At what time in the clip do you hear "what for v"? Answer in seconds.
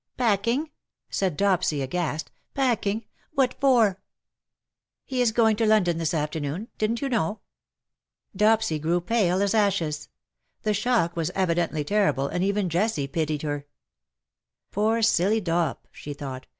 3.33-3.97